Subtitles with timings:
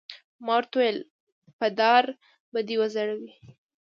[0.45, 0.99] ما ورته وویل:
[1.59, 2.03] په دار
[2.51, 3.31] به دې وځړوي.